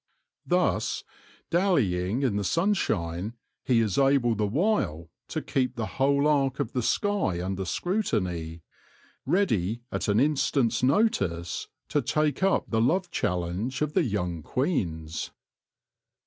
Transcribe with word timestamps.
Thus, 0.47 1.03
dallying 1.51 2.23
in 2.23 2.35
the 2.35 2.43
sunshine, 2.43 3.35
he 3.63 3.81
is 3.81 3.99
able 3.99 4.33
the 4.33 4.47
while 4.47 5.11
to 5.27 5.43
keep 5.43 5.75
the 5.75 5.85
whole 6.01 6.27
arc 6.27 6.59
of 6.59 6.73
the 6.73 6.81
sky 6.81 7.39
under 7.39 7.65
scrutiny, 7.65 8.63
ready 9.27 9.83
at 9.91 10.07
an 10.07 10.19
instant's 10.19 10.81
notice 10.81 11.67
to 11.89 12.01
take 12.01 12.41
up 12.41 12.65
the 12.67 12.81
love 12.81 13.11
challenge 13.11 13.83
of 13.83 13.93
the 13.93 14.01
young 14.03 14.41
queens. 14.41 15.29